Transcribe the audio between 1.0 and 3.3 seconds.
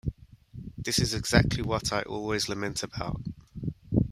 exactly what I always lament about.